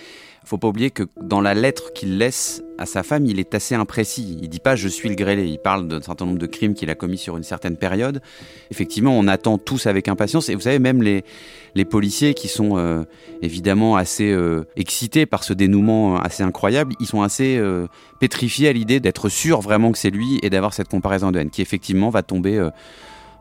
faut 0.42 0.56
pas 0.56 0.68
oublier 0.68 0.90
que 0.90 1.02
dans 1.20 1.42
la 1.42 1.52
lettre 1.52 1.92
qu'il 1.92 2.16
laisse 2.16 2.62
à 2.78 2.86
sa 2.86 3.02
femme, 3.02 3.26
il 3.26 3.38
est 3.38 3.54
assez 3.54 3.74
imprécis. 3.74 4.38
Il 4.40 4.48
dit 4.48 4.58
pas 4.58 4.74
je 4.74 4.88
suis 4.88 5.10
le 5.10 5.14
grêlé. 5.14 5.44
Il 5.44 5.58
parle 5.58 5.86
d'un 5.86 6.00
certain 6.00 6.24
nombre 6.24 6.38
de 6.38 6.46
crimes 6.46 6.72
qu'il 6.72 6.88
a 6.88 6.94
commis 6.94 7.18
sur 7.18 7.36
une 7.36 7.42
certaine 7.42 7.76
période. 7.76 8.22
Effectivement, 8.70 9.16
on 9.16 9.28
attend 9.28 9.58
tous 9.58 9.86
avec 9.86 10.08
impatience. 10.08 10.48
Et 10.48 10.54
vous 10.54 10.62
savez, 10.62 10.78
même 10.78 11.02
les, 11.02 11.24
les 11.74 11.84
policiers 11.84 12.32
qui 12.32 12.48
sont 12.48 12.78
euh, 12.78 13.04
évidemment 13.42 13.96
assez 13.96 14.32
euh, 14.32 14.64
excités 14.76 15.26
par 15.26 15.44
ce 15.44 15.52
dénouement 15.52 16.18
assez 16.18 16.42
incroyable, 16.42 16.94
ils 17.00 17.06
sont 17.06 17.20
assez 17.20 17.62
pétrifiés 18.18 18.68
à 18.68 18.72
l'idée 18.72 18.98
d'être 18.98 19.28
sûrs 19.28 19.60
vraiment 19.60 19.92
que 19.92 19.98
c'est 19.98 20.10
lui 20.10 20.40
et 20.42 20.48
d'avoir 20.48 20.72
cette 20.72 20.88
comparaison 20.88 21.30
de 21.30 21.38
haine 21.38 21.50
qui 21.50 21.60
effectivement 21.60 22.08
va 22.08 22.22
tomber 22.22 22.66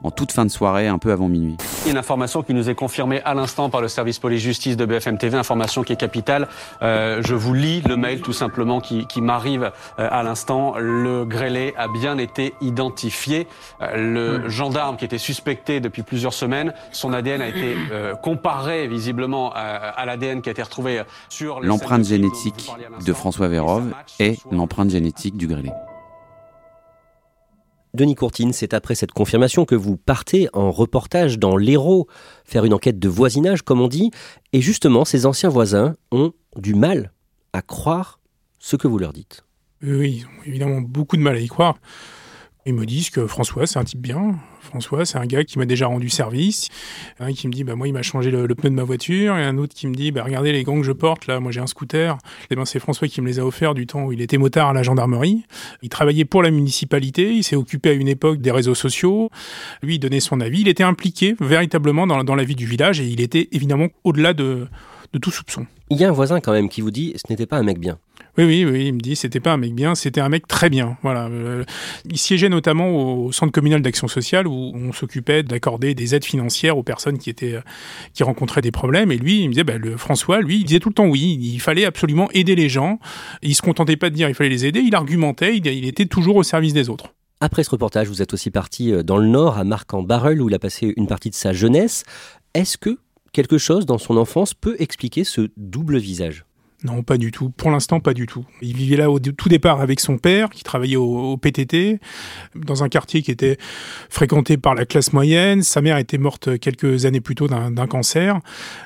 en 0.03 0.11
toute 0.11 0.31
fin 0.31 0.45
de 0.45 0.51
soirée, 0.51 0.87
un 0.87 0.97
peu 0.97 1.11
avant 1.11 1.27
minuit. 1.27 1.57
Une 1.87 1.97
information 1.97 2.43
qui 2.43 2.53
nous 2.53 2.69
est 2.69 2.75
confirmée 2.75 3.21
à 3.23 3.33
l'instant 3.33 3.69
par 3.69 3.81
le 3.81 3.87
service 3.87 4.19
police-justice 4.19 4.77
de 4.77 4.85
BFM 4.85 5.17
TV, 5.17 5.37
information 5.37 5.83
qui 5.83 5.93
est 5.93 5.99
capitale. 5.99 6.47
Euh, 6.81 7.21
je 7.21 7.35
vous 7.35 7.53
lis 7.53 7.81
le 7.81 7.95
mail 7.95 8.21
tout 8.21 8.33
simplement 8.33 8.79
qui, 8.79 9.05
qui 9.07 9.21
m'arrive 9.21 9.71
euh, 9.99 10.07
à 10.11 10.23
l'instant. 10.23 10.75
Le 10.77 11.25
grêlé 11.25 11.73
a 11.77 11.87
bien 11.87 12.17
été 12.17 12.53
identifié. 12.61 13.47
Euh, 13.81 14.41
le 14.41 14.49
gendarme 14.49 14.97
qui 14.97 15.05
était 15.05 15.17
suspecté 15.17 15.79
depuis 15.79 16.03
plusieurs 16.03 16.33
semaines, 16.33 16.73
son 16.91 17.13
ADN 17.13 17.41
a 17.41 17.47
été 17.47 17.75
euh, 17.91 18.15
comparé 18.15 18.87
visiblement 18.87 19.51
à, 19.53 19.59
à 19.59 20.05
l'ADN 20.05 20.41
qui 20.41 20.49
a 20.49 20.51
été 20.51 20.63
retrouvé 20.63 21.03
sur... 21.29 21.59
L'empreinte 21.61 22.05
génétique 22.05 22.71
de 23.05 23.13
François 23.13 23.47
Vérove 23.47 23.93
est 24.19 24.39
l'empreinte 24.51 24.89
génétique 24.89 25.37
du 25.37 25.47
grêlé. 25.47 25.71
Denis 27.93 28.15
Courtine, 28.15 28.53
c'est 28.53 28.73
après 28.73 28.95
cette 28.95 29.11
confirmation 29.11 29.65
que 29.65 29.75
vous 29.75 29.97
partez 29.97 30.47
en 30.53 30.71
reportage 30.71 31.39
dans 31.39 31.57
l'Hérault, 31.57 32.07
faire 32.45 32.65
une 32.65 32.73
enquête 32.73 32.99
de 32.99 33.09
voisinage, 33.09 33.63
comme 33.63 33.81
on 33.81 33.87
dit, 33.87 34.11
et 34.53 34.61
justement, 34.61 35.05
ces 35.05 35.25
anciens 35.25 35.49
voisins 35.49 35.95
ont 36.11 36.33
du 36.55 36.75
mal 36.75 37.11
à 37.53 37.61
croire 37.61 38.19
ce 38.59 38.75
que 38.75 38.87
vous 38.87 38.99
leur 38.99 39.13
dites. 39.13 39.43
Oui, 39.81 40.17
ils 40.17 40.25
ont 40.25 40.43
évidemment 40.45 40.81
beaucoup 40.81 41.17
de 41.17 41.21
mal 41.21 41.35
à 41.35 41.39
y 41.39 41.47
croire. 41.47 41.77
Ils 42.65 42.73
me 42.73 42.85
disent 42.85 43.09
que 43.09 43.25
François, 43.25 43.65
c'est 43.65 43.79
un 43.79 43.83
type 43.83 44.01
bien. 44.01 44.35
François, 44.61 45.05
c'est 45.05 45.17
un 45.17 45.25
gars 45.25 45.43
qui 45.43 45.57
m'a 45.57 45.65
déjà 45.65 45.87
rendu 45.87 46.09
service. 46.09 46.67
Un 47.19 47.33
qui 47.33 47.47
me 47.47 47.53
dit, 47.53 47.63
bah, 47.63 47.75
moi, 47.75 47.87
il 47.87 47.93
m'a 47.93 48.01
changé 48.01 48.31
le, 48.31 48.47
pneu 48.53 48.69
de 48.69 48.75
ma 48.75 48.83
voiture. 48.83 49.37
Et 49.37 49.43
un 49.43 49.57
autre 49.57 49.73
qui 49.73 49.87
me 49.87 49.95
dit, 49.95 50.11
bah, 50.11 50.23
regardez 50.23 50.51
les 50.51 50.63
gants 50.63 50.77
que 50.77 50.85
je 50.85 50.91
porte, 50.91 51.25
là, 51.27 51.39
moi, 51.39 51.51
j'ai 51.51 51.61
un 51.61 51.67
scooter. 51.67 52.17
Et 52.51 52.55
ben, 52.55 52.65
c'est 52.65 52.79
François 52.79 53.07
qui 53.07 53.21
me 53.21 53.27
les 53.27 53.39
a 53.39 53.45
offerts 53.45 53.73
du 53.73 53.87
temps 53.87 54.03
où 54.03 54.11
il 54.11 54.21
était 54.21 54.37
motard 54.37 54.69
à 54.69 54.73
la 54.73 54.83
gendarmerie. 54.83 55.45
Il 55.81 55.89
travaillait 55.89 56.25
pour 56.25 56.43
la 56.43 56.51
municipalité. 56.51 57.33
Il 57.33 57.43
s'est 57.43 57.55
occupé 57.55 57.89
à 57.89 57.93
une 57.93 58.09
époque 58.09 58.39
des 58.39 58.51
réseaux 58.51 58.75
sociaux. 58.75 59.29
Lui, 59.81 59.95
il 59.95 59.99
donnait 59.99 60.19
son 60.19 60.41
avis. 60.41 60.61
Il 60.61 60.67
était 60.67 60.83
impliqué 60.83 61.35
véritablement 61.39 62.05
dans, 62.05 62.23
dans 62.23 62.35
la 62.35 62.43
vie 62.43 62.55
du 62.55 62.65
village 62.65 62.99
et 62.99 63.05
il 63.05 63.21
était 63.21 63.47
évidemment 63.53 63.87
au-delà 64.03 64.33
de, 64.33 64.67
de 65.13 65.19
tout 65.19 65.31
soupçon. 65.31 65.65
Il 65.89 65.97
y 65.97 66.05
a 66.05 66.09
un 66.09 66.11
voisin 66.11 66.39
quand 66.39 66.51
même 66.51 66.69
qui 66.69 66.81
vous 66.81 66.91
dit, 66.91 67.13
ce 67.15 67.31
n'était 67.31 67.47
pas 67.47 67.57
un 67.57 67.63
mec 67.63 67.79
bien. 67.79 67.97
Oui, 68.39 68.45
oui, 68.45 68.63
oui, 68.63 68.85
il 68.85 68.93
me 68.93 68.99
dit 68.99 69.17
c'était 69.17 69.41
pas 69.41 69.51
un 69.51 69.57
mec 69.57 69.75
bien, 69.75 69.95
c'était 69.95 70.21
un 70.21 70.29
mec 70.29 70.47
très 70.47 70.69
bien. 70.69 70.97
Voilà. 71.03 71.25
Euh, 71.25 71.65
il 72.09 72.17
siégeait 72.17 72.47
notamment 72.47 72.89
au 72.89 73.33
centre 73.33 73.51
communal 73.51 73.81
d'action 73.81 74.07
sociale 74.07 74.47
où 74.47 74.71
on 74.73 74.93
s'occupait 74.93 75.43
d'accorder 75.43 75.93
des 75.93 76.15
aides 76.15 76.23
financières 76.23 76.77
aux 76.77 76.83
personnes 76.83 77.17
qui 77.17 77.29
étaient 77.29 77.55
euh, 77.55 77.61
qui 78.13 78.23
rencontraient 78.23 78.61
des 78.61 78.71
problèmes. 78.71 79.11
Et 79.11 79.17
lui, 79.17 79.41
il 79.41 79.49
me 79.49 79.53
disait, 79.53 79.65
bah, 79.65 79.77
le 79.77 79.97
François, 79.97 80.39
lui, 80.39 80.59
il 80.59 80.63
disait 80.63 80.79
tout 80.79 80.87
le 80.87 80.93
temps 80.93 81.07
oui. 81.07 81.37
Il 81.41 81.59
fallait 81.59 81.83
absolument 81.83 82.29
aider 82.31 82.55
les 82.55 82.69
gens. 82.69 82.99
Il 83.41 83.55
se 83.55 83.61
contentait 83.61 83.97
pas 83.97 84.09
de 84.09 84.15
dire 84.15 84.29
il 84.29 84.35
fallait 84.35 84.49
les 84.49 84.65
aider. 84.65 84.79
Il 84.79 84.95
argumentait. 84.95 85.57
Il, 85.57 85.67
il 85.67 85.85
était 85.85 86.05
toujours 86.05 86.37
au 86.37 86.43
service 86.43 86.73
des 86.73 86.87
autres. 86.87 87.13
Après 87.41 87.65
ce 87.65 87.71
reportage, 87.71 88.07
vous 88.07 88.21
êtes 88.21 88.33
aussi 88.33 88.51
parti 88.51 88.93
euh, 88.93 89.03
dans 89.03 89.17
le 89.17 89.27
Nord, 89.27 89.57
à 89.57 89.65
Marc-en-Barœul, 89.65 90.41
où 90.41 90.47
il 90.47 90.55
a 90.55 90.59
passé 90.59 90.93
une 90.95 91.07
partie 91.07 91.29
de 91.29 91.35
sa 91.35 91.51
jeunesse. 91.51 92.05
Est-ce 92.53 92.77
que 92.77 92.99
quelque 93.33 93.57
chose 93.57 93.85
dans 93.85 93.97
son 93.97 94.15
enfance 94.15 94.53
peut 94.53 94.77
expliquer 94.79 95.25
ce 95.25 95.49
double 95.57 95.97
visage? 95.97 96.45
Non, 96.85 97.03
pas 97.03 97.17
du 97.17 97.31
tout. 97.31 97.49
Pour 97.49 97.71
l'instant, 97.71 97.99
pas 97.99 98.13
du 98.13 98.25
tout. 98.25 98.45
Il 98.61 98.73
vivait 98.77 98.95
là 98.95 99.11
au 99.11 99.19
tout 99.19 99.49
départ 99.49 99.81
avec 99.81 99.99
son 99.99 100.17
père, 100.17 100.49
qui 100.49 100.63
travaillait 100.63 100.95
au, 100.95 101.35
PTT, 101.35 101.99
dans 102.55 102.83
un 102.85 102.89
quartier 102.89 103.21
qui 103.21 103.31
était 103.31 103.57
fréquenté 104.09 104.55
par 104.55 104.75
la 104.75 104.85
classe 104.85 105.11
moyenne. 105.11 105.61
Sa 105.61 105.81
mère 105.81 105.97
était 105.97 106.17
morte 106.17 106.57
quelques 106.59 107.05
années 107.05 107.19
plus 107.19 107.35
tôt 107.35 107.47
d'un 107.47 107.69
d'un 107.69 107.85
cancer. 107.85 108.39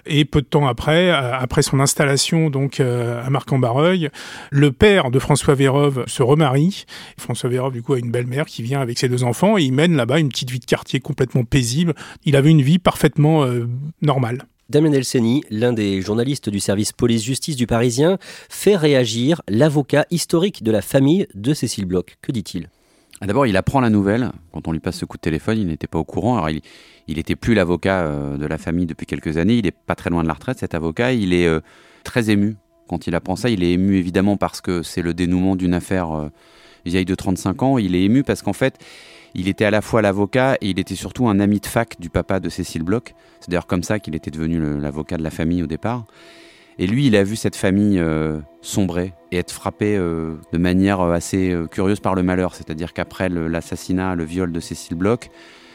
Et 0.07 0.25
peu 0.25 0.41
de 0.41 0.47
temps 0.47 0.67
après, 0.67 1.11
euh, 1.11 1.37
après 1.37 1.61
son 1.61 1.79
installation 1.79 2.49
donc 2.49 2.79
euh, 2.79 3.23
à 3.23 3.29
Marc-en-Barreuil, 3.29 4.09
le 4.49 4.71
père 4.71 5.11
de 5.11 5.19
François 5.19 5.53
Vérove 5.53 6.03
se 6.07 6.23
remarie. 6.23 6.85
François 7.19 7.49
Vérove, 7.49 7.73
du 7.73 7.83
coup, 7.83 7.93
a 7.93 7.99
une 7.99 8.11
belle-mère 8.11 8.45
qui 8.45 8.63
vient 8.63 8.81
avec 8.81 8.97
ses 8.97 9.07
deux 9.07 9.23
enfants 9.23 9.57
et 9.57 9.63
il 9.63 9.71
mène 9.71 9.95
là-bas 9.95 10.19
une 10.19 10.29
petite 10.29 10.49
vie 10.49 10.59
de 10.59 10.65
quartier 10.65 10.99
complètement 10.99 11.43
paisible. 11.43 11.93
Il 12.25 12.35
avait 12.35 12.49
une 12.49 12.63
vie 12.63 12.79
parfaitement 12.79 13.43
euh, 13.43 13.67
normale. 14.01 14.47
Damien 14.69 14.93
Elseni, 14.93 15.43
l'un 15.49 15.73
des 15.73 16.01
journalistes 16.01 16.49
du 16.49 16.59
service 16.59 16.93
police-justice 16.93 17.55
du 17.55 17.67
Parisien, 17.67 18.17
fait 18.49 18.75
réagir 18.75 19.41
l'avocat 19.47 20.05
historique 20.09 20.63
de 20.63 20.71
la 20.71 20.81
famille 20.81 21.27
de 21.35 21.53
Cécile 21.53 21.85
Bloch. 21.85 22.15
Que 22.21 22.31
dit-il? 22.31 22.69
Ah, 23.19 23.27
D'abord, 23.27 23.45
il 23.45 23.57
apprend 23.57 23.81
la 23.81 23.89
nouvelle. 23.89 24.31
Quand 24.51 24.67
on 24.67 24.71
lui 24.71 24.79
passe 24.79 24.97
ce 24.97 25.05
coup 25.05 25.17
de 25.17 25.21
téléphone, 25.21 25.57
il 25.57 25.67
n'était 25.67 25.87
pas 25.87 25.99
au 25.99 26.03
courant. 26.03 26.47
Il, 26.47 26.61
il 27.07 27.19
était 27.19 27.35
plus 27.35 27.53
l'avocat 27.53 28.01
euh, 28.05 28.37
de 28.37 28.45
la 28.45 28.57
famille 28.57 28.85
depuis 28.85 29.05
quelques 29.05 29.37
années. 29.37 29.55
Il 29.55 29.67
est 29.67 29.71
pas 29.71 29.95
très 29.95 30.09
loin 30.09 30.23
de 30.23 30.27
la 30.27 30.33
retraite, 30.33 30.59
cet 30.59 30.75
avocat. 30.75 31.13
Il 31.13 31.33
est 31.33 31.45
euh, 31.47 31.59
très 32.03 32.29
ému 32.29 32.55
quand 32.87 33.07
il 33.07 33.15
apprend 33.15 33.35
ça. 33.35 33.49
Il 33.49 33.63
est 33.63 33.73
ému 33.73 33.97
évidemment 33.97 34.37
parce 34.37 34.61
que 34.61 34.81
c'est 34.81 35.01
le 35.01 35.13
dénouement 35.13 35.55
d'une 35.55 35.73
affaire 35.73 36.11
euh, 36.11 36.29
vieille 36.85 37.05
de 37.05 37.15
35 37.15 37.63
ans. 37.63 37.77
Il 37.77 37.95
est 37.95 38.03
ému 38.03 38.23
parce 38.23 38.41
qu'en 38.41 38.53
fait, 38.53 38.77
il 39.35 39.47
était 39.47 39.65
à 39.65 39.71
la 39.71 39.81
fois 39.81 40.01
l'avocat 40.01 40.55
et 40.61 40.69
il 40.69 40.79
était 40.79 40.95
surtout 40.95 41.27
un 41.27 41.39
ami 41.39 41.59
de 41.59 41.65
fac 41.65 41.99
du 41.99 42.09
papa 42.09 42.39
de 42.39 42.49
Cécile 42.49 42.83
Bloch. 42.83 43.13
C'est 43.39 43.49
d'ailleurs 43.49 43.67
comme 43.67 43.83
ça 43.83 43.99
qu'il 43.99 44.15
était 44.15 44.31
devenu 44.31 44.79
l'avocat 44.79 45.17
de 45.17 45.23
la 45.23 45.31
famille 45.31 45.63
au 45.63 45.67
départ. 45.67 46.05
Et 46.79 46.87
lui, 46.87 47.07
il 47.07 47.15
a 47.15 47.23
vu 47.23 47.35
cette 47.35 47.55
famille 47.55 47.99
euh, 47.99 48.39
sombrer 48.61 49.13
et 49.31 49.37
être 49.37 49.51
frappé 49.51 49.95
euh, 49.95 50.35
de 50.51 50.57
manière 50.57 51.01
euh, 51.01 51.13
assez 51.13 51.55
curieuse 51.71 51.99
par 51.99 52.15
le 52.15 52.23
malheur. 52.23 52.55
C'est-à-dire 52.55 52.93
qu'après 52.93 53.29
l'assassinat, 53.29 54.15
le 54.15 54.23
viol 54.23 54.51
de 54.51 54.59
Cécile 54.59 54.97
Bloch, 54.97 55.29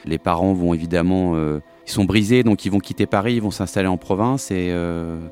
les 0.05 0.19
parents 0.19 0.53
vont 0.53 0.75
évidemment... 0.75 1.37
ils 1.37 1.91
sont 1.91 2.05
brisés, 2.05 2.43
donc 2.43 2.65
ils 2.65 2.71
vont 2.71 2.79
quitter 2.79 3.07
Paris, 3.07 3.35
ils 3.35 3.43
vont 3.43 3.51
s'installer 3.51 3.89
en 3.89 3.97
province. 3.97 4.51
Et 4.51 4.73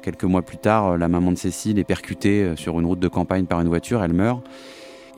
quelques 0.02 0.24
mois 0.24 0.42
plus 0.42 0.58
tard, 0.58 0.98
la 0.98 1.08
maman 1.08 1.30
de 1.30 1.38
Cécile 1.38 1.78
est 1.78 1.84
percutée 1.84 2.52
sur 2.56 2.78
une 2.78 2.84
route 2.84 2.98
de 2.98 3.08
campagne 3.08 3.46
par 3.46 3.60
une 3.60 3.68
voiture, 3.68 4.02
elle 4.02 4.12
meurt. 4.12 4.44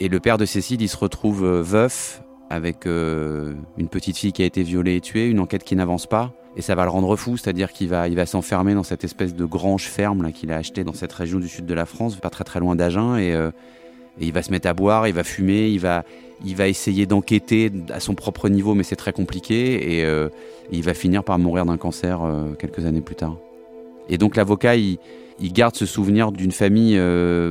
Et 0.01 0.09
le 0.09 0.21
père 0.21 0.39
de 0.39 0.45
Cécile, 0.45 0.81
il 0.83 0.89
se 0.89 0.97
retrouve 0.97 1.45
veuf 1.45 2.23
avec 2.51 2.87
euh, 2.87 3.55
une 3.77 3.89
petite 3.89 4.17
fille 4.17 4.33
qui 4.33 4.43
a 4.43 4.47
été 4.47 4.63
violée 4.63 4.97
et 4.97 5.01
tuée, 5.01 5.29
une 5.29 5.41
enquête 5.41 5.65
qui 5.65 5.77
n'avance 5.77 6.07
pas. 6.07 6.33
Et 6.57 6.63
ça 6.63 6.75
va 6.75 6.85
le 6.85 6.91
rendre 6.91 7.15
fou, 7.15 7.37
c'est-à-dire 7.37 7.73
qu'il 7.73 7.89
va, 7.89 8.09
il 8.09 8.17
va 8.17 8.27
s'enfermer 8.27 8.75
dans 8.75 8.83
cette 8.83 9.05
espèce 9.05 9.35
de 9.35 9.45
grange 9.45 9.85
ferme 9.85 10.33
qu'il 10.33 10.51
a 10.51 10.57
acheté 10.57 10.83
dans 10.83 10.95
cette 10.95 11.13
région 11.13 11.39
du 11.39 11.49
sud 11.49 11.67
de 11.67 11.75
la 11.75 11.87
France, 11.87 12.17
pas 12.17 12.31
très 12.31 12.45
très 12.45 12.59
loin 12.59 12.75
d'Agen. 12.75 13.17
Et, 13.17 13.33
euh, 13.35 13.51
et 14.19 14.27
il 14.27 14.33
va 14.33 14.43
se 14.43 14.51
mettre 14.51 14.67
à 14.67 14.75
boire, 14.75 15.07
il 15.07 15.15
va 15.15 15.23
fumer, 15.23 15.69
il 15.69 15.79
va, 15.79 16.05
il 16.45 16.57
va 16.57 16.67
essayer 16.67 17.07
d'enquêter 17.07 17.71
à 17.91 18.01
son 18.01 18.15
propre 18.15 18.49
niveau, 18.49 18.75
mais 18.75 18.83
c'est 18.83 18.97
très 18.97 19.13
compliqué. 19.13 19.99
Et 19.99 20.05
euh, 20.05 20.29
il 20.73 20.83
va 20.83 20.95
finir 20.95 21.23
par 21.23 21.39
mourir 21.39 21.65
d'un 21.67 21.77
cancer 21.77 22.21
quelques 22.59 22.85
années 22.85 23.03
plus 23.03 23.15
tard. 23.15 23.37
Et 24.09 24.19
donc 24.19 24.35
l'avocat, 24.35 24.75
il, 24.75 24.99
garde 25.41 25.77
ce 25.77 25.87
souvenir 25.87 26.33
d'une 26.33 26.51
famille 26.51 27.01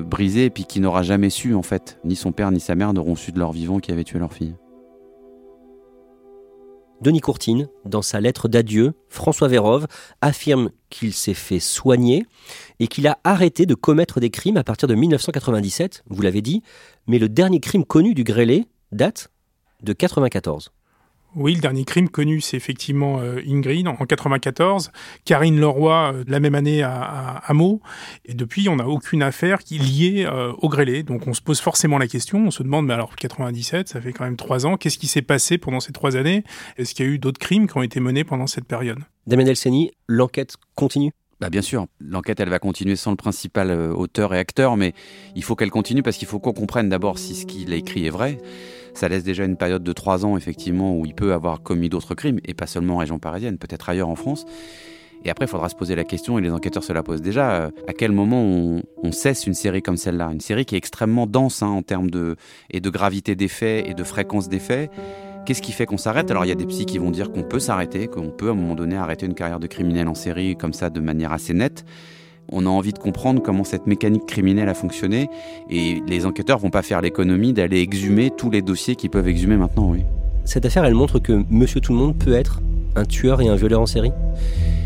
brisée, 0.05 0.49
puis 0.49 0.65
qui 0.65 0.81
n'aura 0.81 1.03
jamais 1.03 1.29
su, 1.29 1.55
en 1.55 1.61
fait, 1.61 1.97
ni 2.03 2.17
son 2.17 2.33
père 2.33 2.51
ni 2.51 2.59
sa 2.59 2.75
mère 2.75 2.91
n'auront 2.93 3.15
su 3.15 3.31
de 3.31 3.39
leur 3.39 3.53
vivant 3.53 3.79
qui 3.79 3.93
avait 3.93 4.03
tué 4.03 4.19
leur 4.19 4.33
fille. 4.33 4.55
Denis 6.99 7.21
Courtine, 7.21 7.69
dans 7.85 8.01
sa 8.01 8.19
lettre 8.19 8.47
d'adieu, 8.47 8.93
François 9.07 9.47
Vérove 9.47 9.85
affirme 10.21 10.71
qu'il 10.89 11.13
s'est 11.13 11.35
fait 11.35 11.59
soigner 11.59 12.25
et 12.79 12.87
qu'il 12.87 13.07
a 13.07 13.19
arrêté 13.23 13.67
de 13.67 13.75
commettre 13.75 14.19
des 14.19 14.31
crimes 14.31 14.57
à 14.57 14.63
partir 14.63 14.87
de 14.87 14.95
1997, 14.95 16.03
vous 16.09 16.21
l'avez 16.21 16.41
dit, 16.41 16.63
mais 17.05 17.19
le 17.19 17.29
dernier 17.29 17.59
crime 17.59 17.85
connu 17.85 18.15
du 18.15 18.23
grêlé 18.23 18.65
date 18.91 19.29
de 19.83 19.93
94. 19.93 20.71
Oui, 21.39 21.53
le 21.53 21.61
dernier 21.61 21.85
crime 21.85 22.09
connu, 22.09 22.41
c'est 22.41 22.57
effectivement 22.57 23.19
euh, 23.19 23.39
Ingrid 23.47 23.87
en 23.87 23.93
94, 23.93 24.89
Karine 25.23 25.59
Leroy 25.59 26.11
euh, 26.11 26.23
la 26.25 26.39
même 26.39 26.55
année 26.55 26.81
à, 26.81 26.99
à, 26.99 27.37
à 27.45 27.53
Meaux, 27.53 27.79
et 28.25 28.33
depuis, 28.33 28.67
on 28.69 28.77
n'a 28.77 28.87
aucune 28.87 29.21
affaire 29.21 29.59
qui 29.59 29.75
est 29.75 29.79
liée 29.79 30.25
euh, 30.25 30.51
au 30.57 30.67
grêlé. 30.67 31.03
Donc 31.03 31.27
on 31.27 31.35
se 31.35 31.43
pose 31.43 31.59
forcément 31.59 31.99
la 31.99 32.07
question, 32.07 32.47
on 32.47 32.49
se 32.49 32.63
demande, 32.63 32.87
mais 32.87 32.95
alors 32.95 33.15
97, 33.15 33.87
ça 33.87 34.01
fait 34.01 34.13
quand 34.13 34.23
même 34.23 34.35
trois 34.35 34.65
ans, 34.65 34.77
qu'est-ce 34.77 34.97
qui 34.97 35.05
s'est 35.05 35.21
passé 35.21 35.59
pendant 35.59 35.79
ces 35.79 35.91
trois 35.93 36.15
années? 36.15 36.43
Est-ce 36.77 36.95
qu'il 36.95 37.05
y 37.05 37.07
a 37.07 37.11
eu 37.11 37.19
d'autres 37.19 37.39
crimes 37.39 37.67
qui 37.67 37.77
ont 37.77 37.83
été 37.83 37.99
menés 37.99 38.23
pendant 38.23 38.47
cette 38.47 38.65
période? 38.65 38.97
Damien 39.27 39.45
Elseni, 39.45 39.91
l'enquête 40.07 40.55
continue? 40.73 41.11
Bah 41.39 41.51
bien 41.51 41.61
sûr, 41.61 41.85
l'enquête 41.99 42.39
elle 42.39 42.49
va 42.49 42.57
continuer 42.57 42.95
sans 42.95 43.11
le 43.11 43.15
principal 43.15 43.69
auteur 43.91 44.33
et 44.33 44.39
acteur, 44.39 44.75
mais 44.75 44.95
il 45.35 45.43
faut 45.43 45.55
qu'elle 45.55 45.69
continue 45.69 46.01
parce 46.01 46.17
qu'il 46.17 46.27
faut 46.27 46.39
qu'on 46.39 46.53
comprenne 46.53 46.89
d'abord 46.89 47.19
si 47.19 47.35
ce 47.35 47.45
qu'il 47.45 47.71
a 47.73 47.75
écrit 47.75 48.07
est 48.07 48.09
vrai. 48.09 48.39
Ça 48.97 49.07
laisse 49.07 49.23
déjà 49.23 49.45
une 49.45 49.57
période 49.57 49.83
de 49.83 49.93
trois 49.93 50.25
ans 50.25 50.37
effectivement 50.37 50.97
où 50.97 51.05
il 51.05 51.13
peut 51.13 51.31
avoir 51.31 51.61
commis 51.61 51.87
d'autres 51.87 52.15
crimes, 52.15 52.39
et 52.45 52.55
pas 52.55 52.65
seulement 52.65 52.95
en 52.95 52.97
région 52.97 53.19
parisienne, 53.19 53.59
peut-être 53.59 53.89
ailleurs 53.89 54.09
en 54.09 54.15
France. 54.15 54.43
Et 55.23 55.29
après, 55.29 55.45
il 55.45 55.47
faudra 55.47 55.69
se 55.69 55.75
poser 55.75 55.95
la 55.95 56.03
question, 56.03 56.39
et 56.39 56.41
les 56.41 56.49
enquêteurs 56.49 56.83
se 56.83 56.91
la 56.93 57.03
posent 57.03 57.21
déjà, 57.21 57.51
euh, 57.51 57.69
à 57.87 57.93
quel 57.93 58.11
moment 58.11 58.41
on, 58.41 59.11
cesse 59.11 59.45
une 59.45 59.53
série 59.53 59.83
comme 59.83 59.97
celle-là? 59.97 60.31
Une 60.33 60.39
série 60.39 60.65
qui 60.65 60.73
est 60.73 60.79
extrêmement 60.79 61.27
dense 61.27 61.61
hein, 61.61 61.67
en 61.67 61.83
termes 61.83 62.09
de, 62.09 62.37
et 62.71 62.79
de 62.79 62.89
gravité 62.89 63.35
des 63.35 63.47
faits 63.47 63.87
et 63.87 63.93
de 63.93 64.03
fréquence 64.03 64.49
des 64.49 64.57
faits. 64.57 64.89
Qu'est-ce 65.45 65.61
qui 65.61 65.73
fait 65.73 65.85
qu'on 65.85 65.97
s'arrête? 65.97 66.31
Alors 66.31 66.45
il 66.45 66.47
y 66.47 66.51
a 66.51 66.55
des 66.55 66.65
psys 66.65 66.87
qui 66.87 66.97
vont 66.97 67.11
dire 67.11 67.31
qu'on 67.31 67.43
peut 67.43 67.59
s'arrêter, 67.59 68.07
qu'on 68.07 68.31
peut 68.31 68.49
à 68.49 68.51
un 68.51 68.55
moment 68.55 68.73
donné 68.73 68.97
arrêter 68.97 69.27
une 69.27 69.35
carrière 69.35 69.59
de 69.59 69.67
criminel 69.67 70.07
en 70.07 70.15
série 70.15 70.57
comme 70.57 70.73
ça 70.73 70.89
de 70.89 70.99
manière 70.99 71.31
assez 71.31 71.53
nette. 71.53 71.85
On 72.51 72.65
a 72.65 72.69
envie 72.69 72.93
de 72.93 72.99
comprendre 72.99 73.41
comment 73.41 73.63
cette 73.65 73.87
mécanique 73.87 74.25
criminelle 74.25 74.69
a 74.69 74.73
fonctionné 74.73 75.29
et 75.69 76.01
les 76.07 76.25
enquêteurs 76.25 76.59
vont 76.59 76.69
pas 76.69 76.81
faire 76.81 77.01
l'économie 77.01 77.51
d'aller 77.53 77.79
exhumer 77.81 78.31
tous 78.35 78.49
les 78.49 78.61
dossiers 78.61 78.95
qu'ils 78.95 79.09
peuvent 79.09 79.27
exhumer 79.27 79.57
maintenant, 79.57 79.89
oui. 79.91 80.03
Cette 80.45 80.65
affaire, 80.65 80.85
elle 80.85 80.93
montre 80.93 81.19
que 81.19 81.43
Monsieur 81.49 81.81
Tout 81.81 81.91
le 81.91 81.99
Monde 81.99 82.15
peut 82.17 82.33
être 82.33 82.61
un 82.95 83.03
tueur 83.03 83.41
et 83.41 83.49
un 83.49 83.55
violeur 83.55 83.81
en 83.81 83.85
série? 83.85 84.11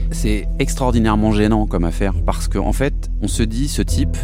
C'est 0.10 0.48
extraordinairement 0.60 1.32
gênant 1.32 1.68
comme 1.68 1.84
affaire 1.84 2.14
parce 2.26 2.48
qu'en 2.48 2.66
en 2.66 2.74
fait, 2.74 3.10
on 3.22 3.28
se 3.28 3.44
dit 3.44 3.68
ce 3.68 3.82
type 3.82 4.18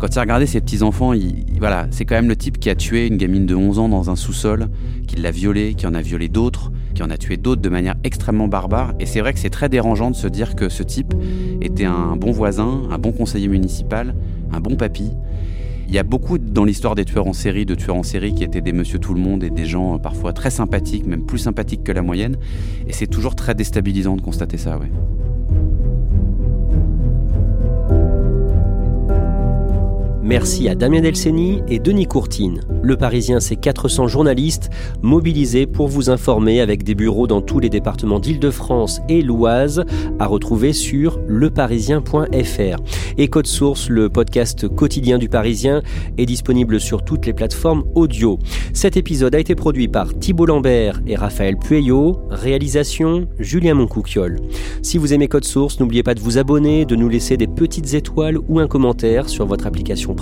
quand 0.00 0.08
il 0.08 0.18
a 0.18 0.22
regardé 0.22 0.46
ses 0.46 0.60
petits-enfants, 0.60 1.12
il, 1.12 1.44
il- 1.48 1.58
voilà, 1.60 1.86
c'est 1.92 2.04
quand 2.04 2.16
même 2.16 2.28
le 2.28 2.34
type 2.34 2.58
qui 2.58 2.68
a 2.68 2.74
tué 2.74 3.06
une 3.06 3.16
gamine 3.16 3.46
de 3.46 3.54
11 3.54 3.78
ans 3.78 3.88
dans 3.88 4.10
un 4.10 4.16
sous-sol, 4.16 4.68
qui 5.06 5.14
l'a 5.14 5.30
violée, 5.30 5.74
qui 5.74 5.86
en 5.86 5.94
a 5.94 6.02
violé 6.02 6.28
d'autres, 6.28 6.72
qui 7.02 7.06
en 7.06 7.10
a 7.10 7.18
tué 7.18 7.36
d'autres 7.36 7.60
de 7.60 7.68
manière 7.68 7.96
extrêmement 8.04 8.46
barbare. 8.46 8.94
Et 9.00 9.06
c'est 9.06 9.20
vrai 9.20 9.32
que 9.32 9.40
c'est 9.40 9.50
très 9.50 9.68
dérangeant 9.68 10.10
de 10.10 10.16
se 10.16 10.28
dire 10.28 10.54
que 10.54 10.68
ce 10.68 10.84
type 10.84 11.14
était 11.60 11.84
un 11.84 12.16
bon 12.16 12.30
voisin, 12.30 12.82
un 12.90 12.98
bon 12.98 13.10
conseiller 13.10 13.48
municipal, 13.48 14.14
un 14.52 14.60
bon 14.60 14.76
papy. 14.76 15.10
Il 15.88 15.94
y 15.94 15.98
a 15.98 16.04
beaucoup 16.04 16.38
dans 16.38 16.64
l'histoire 16.64 16.94
des 16.94 17.04
tueurs 17.04 17.26
en 17.26 17.32
série, 17.32 17.66
de 17.66 17.74
tueurs 17.74 17.96
en 17.96 18.02
série 18.02 18.34
qui 18.34 18.44
étaient 18.44 18.60
des 18.60 18.72
monsieur 18.72 18.98
tout 18.98 19.14
le 19.14 19.20
monde 19.20 19.42
et 19.42 19.50
des 19.50 19.66
gens 19.66 19.96
euh, 19.96 19.98
parfois 19.98 20.32
très 20.32 20.50
sympathiques, 20.50 21.06
même 21.06 21.26
plus 21.26 21.38
sympathiques 21.38 21.82
que 21.82 21.92
la 21.92 22.02
moyenne. 22.02 22.36
Et 22.86 22.92
c'est 22.92 23.08
toujours 23.08 23.34
très 23.34 23.54
déstabilisant 23.54 24.16
de 24.16 24.22
constater 24.22 24.56
ça. 24.56 24.78
Merci 30.32 30.66
à 30.66 30.74
Damien 30.74 31.02
Delceni 31.02 31.60
et 31.68 31.78
Denis 31.78 32.06
Courtine. 32.06 32.62
Le 32.82 32.96
Parisien, 32.96 33.38
c'est 33.38 33.56
400 33.56 34.08
journalistes 34.08 34.70
mobilisés 35.02 35.66
pour 35.66 35.88
vous 35.88 36.08
informer 36.08 36.62
avec 36.62 36.84
des 36.84 36.94
bureaux 36.94 37.26
dans 37.26 37.42
tous 37.42 37.60
les 37.60 37.68
départements 37.68 38.18
d'Île-de-France 38.18 39.02
et 39.10 39.20
l'Oise 39.20 39.84
à 40.18 40.26
retrouver 40.26 40.72
sur 40.72 41.20
leparisien.fr. 41.28 42.82
Et 43.18 43.28
Code 43.28 43.46
Source, 43.46 43.90
le 43.90 44.08
podcast 44.08 44.68
quotidien 44.68 45.18
du 45.18 45.28
Parisien, 45.28 45.82
est 46.16 46.24
disponible 46.24 46.80
sur 46.80 47.04
toutes 47.04 47.26
les 47.26 47.34
plateformes 47.34 47.84
audio. 47.94 48.38
Cet 48.72 48.96
épisode 48.96 49.34
a 49.34 49.38
été 49.38 49.54
produit 49.54 49.88
par 49.88 50.18
Thibault 50.18 50.46
Lambert 50.46 51.02
et 51.06 51.14
Raphaël 51.14 51.58
Pueyo. 51.58 52.22
Réalisation 52.30 53.28
Julien 53.38 53.74
Moncouquiol. 53.74 54.40
Si 54.80 54.96
vous 54.96 55.12
aimez 55.12 55.28
Code 55.28 55.44
Source, 55.44 55.78
n'oubliez 55.78 56.02
pas 56.02 56.14
de 56.14 56.20
vous 56.20 56.38
abonner, 56.38 56.86
de 56.86 56.96
nous 56.96 57.10
laisser 57.10 57.36
des 57.36 57.46
petites 57.46 57.92
étoiles 57.92 58.38
ou 58.48 58.60
un 58.60 58.66
commentaire 58.66 59.28
sur 59.28 59.44
votre 59.44 59.66
application 59.66 60.14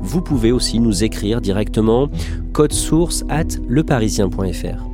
Vous 0.00 0.22
pouvez 0.22 0.52
aussi 0.52 0.80
nous 0.80 1.04
écrire 1.04 1.40
directement 1.40 2.08
code 2.52 2.72
source 2.72 3.24
at 3.28 3.44
leparisien.fr. 3.68 4.93